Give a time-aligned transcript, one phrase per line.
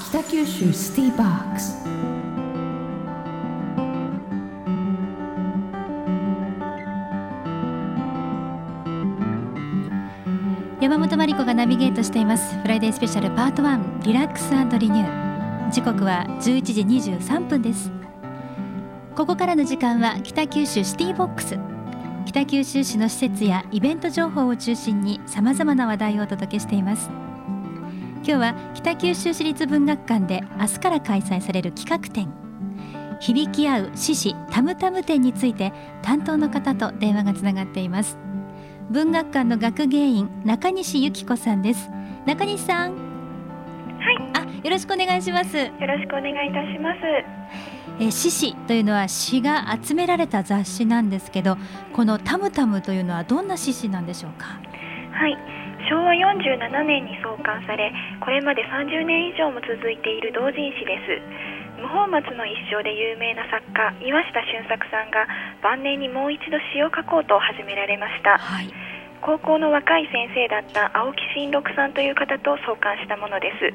[0.00, 1.76] 北九州シティボックス。
[10.80, 12.56] 山本真理子がナビゲートしています。
[12.60, 17.90] フライデースペシャルパート1リラックスリニュー時刻は11時23分です。
[19.14, 21.58] ここからの時間は北九州シティボックス。
[22.26, 27.10] 北九州市の施設やイベント情報を中心にさまざまな話題をお届けしています。
[28.26, 32.32] 今日は北九州市立文学館で明日から開催される企画展。
[33.20, 38.16] 響き合う獅子タムタム展について担当の方と電話がつながっています。
[38.88, 41.90] 文学館の学芸員中西由紀子さんです。
[42.24, 42.94] 中西さん。
[42.94, 42.98] はい。
[44.32, 45.58] あよろしくお願いします。
[45.58, 47.00] よろしくお願いいたします。
[48.00, 51.58] え獅子というのは詩が集められた雑誌なんですけど
[51.92, 54.46] このタムタムというのはどんな獅子なんでしょうか？
[55.12, 55.36] はい
[55.88, 61.20] 昭和47年に創刊されこれまで30年以上も続いている同人誌です。
[61.80, 65.26] 無法松の一生で有名な作家岩下俊作さんが
[65.62, 68.38] 晩年にもう一度詩を書こうと始められました。
[68.38, 68.70] はい。
[69.20, 73.72] 高校の若い先生だった青木新六さんという方と創刊したものです。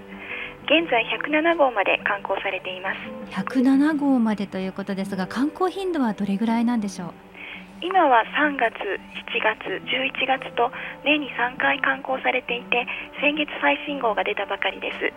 [0.65, 2.97] 現在107号まで刊行されています。
[3.33, 7.13] 107号までということですが観光頻度はどれぐらいなんでしょう？
[7.81, 10.72] 今は3月、7月、11月と
[11.05, 12.86] 年に3回刊行されていて
[13.21, 15.13] 先月最新号が出たばかりです。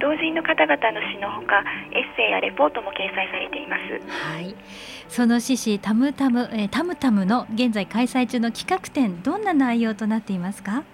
[0.00, 3.82] 同人の方々の詩のほかエッセイやレポートも掲載されています。
[4.08, 4.54] はい。
[5.08, 10.84] その獅子タムタム、えータムタムの現在開催中の企画展どんな内容となっていますか？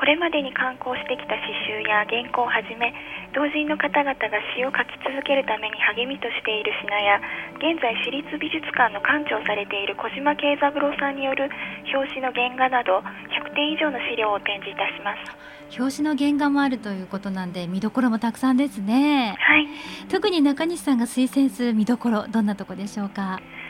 [0.00, 2.88] これまでに刊行してきた詩集や原稿をはじめ
[3.36, 4.16] 同人の方々が
[4.56, 7.20] 詩を書き続けるために励みとしている品や
[7.60, 11.52] 現在市立美術館の館長をされている小島慶三郎さんによる
[11.92, 13.04] 表紙の原画など
[13.44, 15.36] 100点以上の資料を展示いたします。
[15.76, 19.36] 表紙の原画もあるということなんで見どころもたくさんですね。
[19.38, 19.68] はい。
[20.08, 23.38] 特に中西さんが推薦する見どころどんなとこでしょうか？
[23.38, 23.69] 詩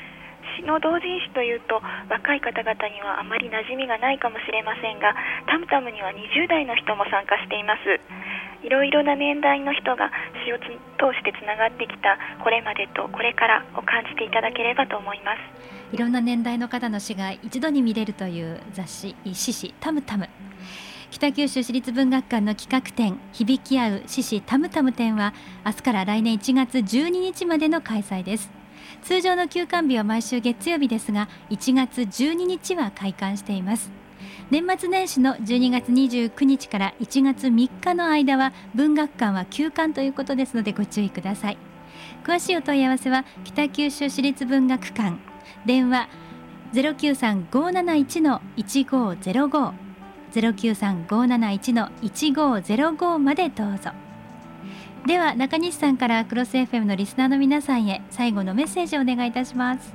[0.63, 5.15] の同人誌というと若い方々にはあまり馴染みがないかもしれませんが
[5.47, 8.01] タムタムには20代の人も参加しています。
[8.63, 10.11] いろいろな年代の人が
[10.45, 15.95] 詩を通してつながってきたこれまでとこれからを感じていただければと思います。
[15.95, 20.29] いろんな年代の方の詩が一度に見れるという雑誌獅子タムタム。
[21.11, 25.35] 北九州市立文学館の企画展響き合う獅子タムタム展は
[25.67, 28.60] 明日から来年1月12日までの開催です。
[29.03, 33.91] 通常の休館日は毎週月曜日ですが1月12日は開館しています。
[34.51, 41.59] 年末年始の12月29日から1月3日の間は文学館は休館ということですのでご注意ください。
[42.25, 45.17] 詳しいお問い合わせは北九州市立文学館。
[45.67, 46.09] 電話
[46.73, 49.73] 093-571-1505
[50.33, 53.91] 093-571-1505までどうぞ。
[55.07, 59.95] では中西さんからクロス FM のリスナーの皆さんへ最後のメッセージをお願いいたします。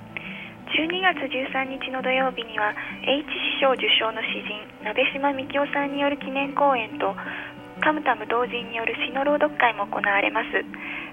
[0.75, 2.73] 12月13日の土曜日には
[3.07, 7.15] H 師匠受賞の詩人鍋島幹夫さんによる記念講演と
[7.81, 10.65] カムタム同人による詩の朗読会も行われます。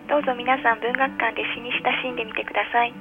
[0.09, 2.95] どうぞ皆さん文学館で詩に親しんでみてください。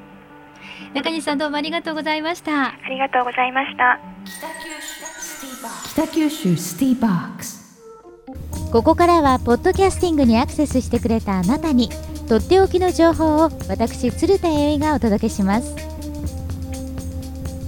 [0.93, 2.75] 中西さんどうもありがとうございました。
[2.75, 3.99] ありがとうございました。
[5.93, 7.60] 北九州シティボックス
[8.71, 11.89] ここからはポッドキャスティングにアクセスしてくれたあなたに
[12.29, 15.75] とっておきの情報を私鶴田由衣がお届けします。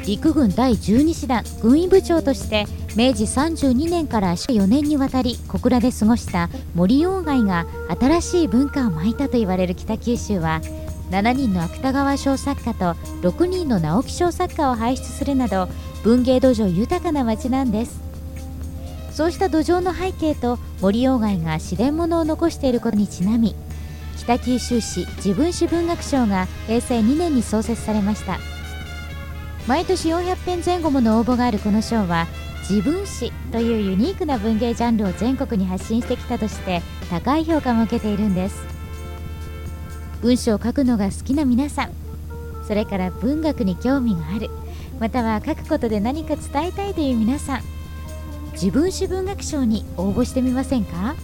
[0.05, 2.65] 陸軍第12師団軍医部長として
[2.95, 7.65] 明治32年から4年にわたり小倉で過ごした森鴎外が
[7.99, 10.61] 新しい文化を巻いたと言われる北九州は
[11.09, 12.93] 7人の芥川賞作家と
[13.27, 15.67] 6人の直木賞作家を輩出するなど
[16.03, 18.12] 文芸土壌豊かな町なんです。
[19.13, 23.55] そうした土壌の背景と森鴎外が自然物を残していることにちなみ
[24.17, 28.39] 北九州市自分史文学賞が平成2年に創設されました。
[29.67, 32.27] 毎年400編前後もの応募があるこの賞は
[32.69, 38.55] 自分史というユニークな文芸ジャンルを全国に発信してきたとして高い評価も受けているんです。
[40.21, 41.91] 文章を書くのが好きな皆さん
[42.65, 44.49] それから文学に興味がある
[44.99, 47.61] または書くことで何か伝えたいという皆さん
[48.53, 51.15] 自分史文学賞に応募してみませんか？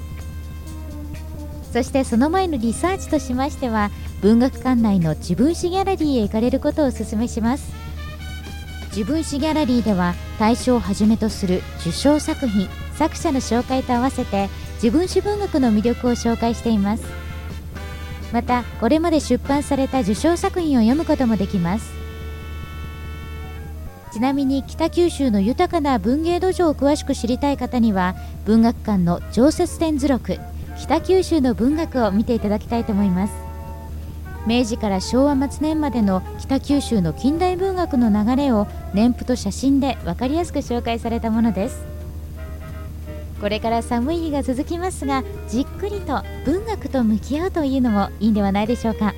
[1.72, 3.92] そしてその前のリサーチとしましては
[4.22, 7.72] 文学館内の自分史ギャラリーへ行かれることをお勧めします。
[8.88, 14.50] 自分史ギャラリーでは大賞をはじめとする受賞作品作者の紹介と合わせて
[14.82, 17.04] 自分史文学の魅力を紹介しています。
[18.34, 21.99] またこれまで出版された受賞作品を読むこともできます。
[24.12, 28.16] ちなみに北九州の豊かな文芸土壌を詳しく知りたい方には
[28.46, 30.38] 文学館の常設展図録
[30.80, 33.34] 北九州の文学を見ていただきたいと思います。
[34.48, 41.84] 明治から昭和末年までの北九州の近代文学の流れを年譜と写真で分かりやすく紹介されたものです。
[43.40, 49.14] これから寒い日が続きますがじっくりと文学と向き合うというのもいいんではないでしょうか。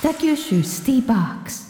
[0.00, 1.67] 北九州シティーバックス。